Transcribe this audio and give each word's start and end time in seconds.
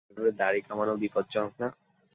এভাবে 0.11 0.31
দাড়ি 0.39 0.59
কামানো 0.67 0.93
বিপজ্জ্বনক 1.01 1.53
না? 1.61 1.67